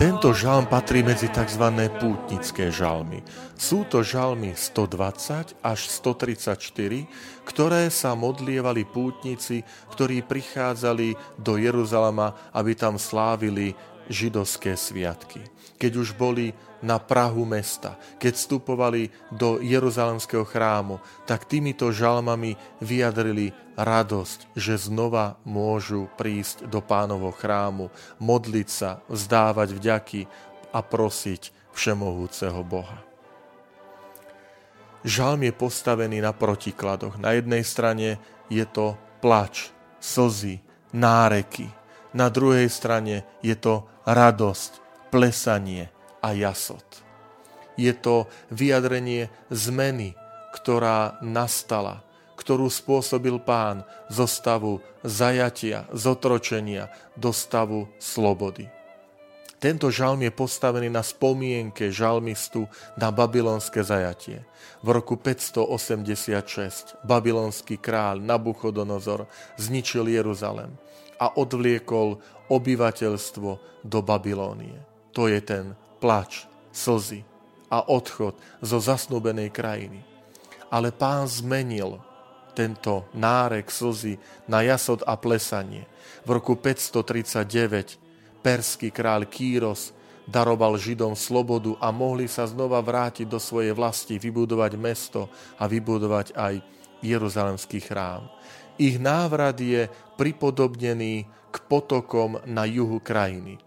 [0.00, 1.60] Tento žalm patrí medzi tzv.
[2.00, 3.20] pútnické žalmy.
[3.52, 7.04] Sú to žalmy 120 až 134,
[7.44, 9.60] ktoré sa modlievali pútnici,
[9.92, 13.76] ktorí prichádzali do Jeruzalema, aby tam slávili
[14.10, 15.46] židovské sviatky.
[15.78, 23.54] Keď už boli na Prahu mesta, keď vstupovali do Jeruzalemského chrámu, tak týmito žalmami vyjadrili
[23.78, 27.88] radosť, že znova môžu prísť do pánovho chrámu,
[28.20, 30.20] modliť sa, vzdávať vďaky
[30.74, 33.00] a prosiť všemohúceho Boha.
[35.00, 37.16] Žalm je postavený na protikladoch.
[37.16, 38.20] Na jednej strane
[38.52, 40.60] je to plač, slzy,
[40.92, 41.79] náreky.
[42.10, 44.82] Na druhej strane je to radosť,
[45.14, 45.90] plesanie,
[46.20, 46.84] a jasot.
[47.80, 50.12] Je to vyjadrenie zmeny,
[50.52, 52.04] ktorá nastala,
[52.36, 58.68] ktorú spôsobil pán zo stavu zajatia, zotročenia do stavu slobody.
[59.60, 62.64] Tento žalm je postavený na spomienke žalmistu
[62.96, 64.40] na babylonské zajatie.
[64.80, 69.28] V roku 586 babylonský kráľ Nabuchodonozor
[69.60, 70.72] zničil Jeruzalem
[71.20, 72.16] a odvliekol
[72.48, 73.50] obyvateľstvo
[73.84, 74.80] do Babylónie.
[75.12, 77.20] To je ten plač, slzy
[77.68, 80.00] a odchod zo zasnúbenej krajiny.
[80.72, 82.00] Ale pán zmenil
[82.56, 84.16] tento nárek slzy
[84.48, 85.84] na jasod a plesanie.
[86.24, 88.09] V roku 539
[88.40, 89.92] perský kráľ Kýros
[90.24, 95.28] daroval Židom slobodu a mohli sa znova vrátiť do svojej vlasti, vybudovať mesto
[95.58, 96.54] a vybudovať aj
[97.00, 98.28] Jeruzalemský chrám.
[98.80, 103.60] Ich návrat je pripodobnený k potokom na juhu krajiny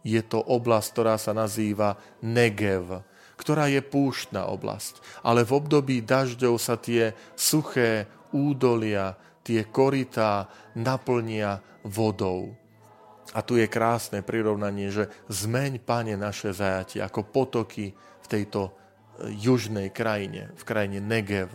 [0.00, 3.04] je to oblasť, ktorá sa nazýva Negev,
[3.36, 5.00] ktorá je púštna oblasť.
[5.24, 12.59] Ale v období dažďov sa tie suché údolia, tie korytá naplnia vodou.
[13.30, 18.70] A tu je krásne prirovnanie, že zmeň, pane, naše zajatie ako potoky v tejto e,
[19.38, 21.54] južnej krajine, v krajine Negev.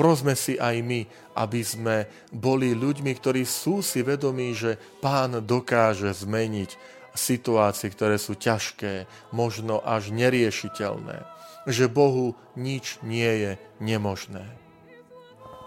[0.00, 1.04] Prosme si aj my,
[1.36, 8.32] aby sme boli ľuďmi, ktorí sú si vedomí, že pán dokáže zmeniť situácie, ktoré sú
[8.32, 9.04] ťažké,
[9.36, 11.20] možno až neriešiteľné.
[11.68, 14.48] Že Bohu nič nie je nemožné.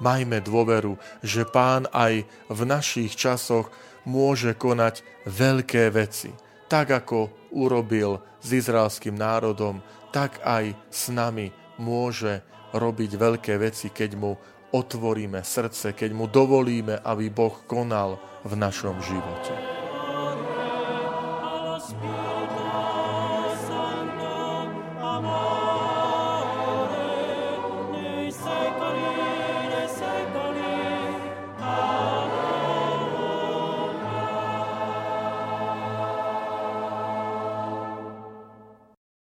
[0.02, 3.70] Majme dôveru, že Pán aj v našich časoch
[4.08, 6.34] môže konať veľké veci.
[6.72, 12.42] Tak ako urobil s izraelským národom, tak aj s nami môže
[12.74, 14.34] robiť veľké veci, keď mu
[14.74, 19.73] otvoríme srdce, keď mu dovolíme, aby Boh konal v našom živote.